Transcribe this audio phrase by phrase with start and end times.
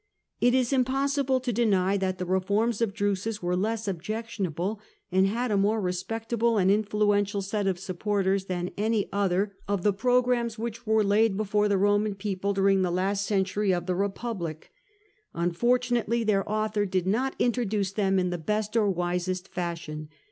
[0.39, 4.79] It is impossible to deny that the reforms of Drusus were less objectionable,
[5.11, 9.93] and had a more respectable and influential set of supporters, than any other of the
[9.93, 12.81] io6 FEOM THE GEACCHI TO SULLA programmes whicli were laid before tlie Roman people daring
[12.81, 14.71] the last century of the Republic.
[15.35, 20.09] Unfortunately their author did not introduce them in the best or wisest fashion.